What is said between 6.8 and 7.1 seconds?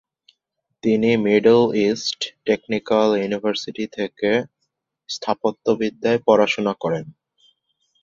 করেন।